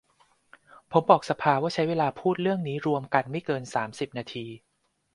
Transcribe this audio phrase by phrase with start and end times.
[0.91, 4.45] ผมบอกว่าสภาใช้เวลาพูดเรื่องนี้รวมกันไม่เกิน สามสิบ นาที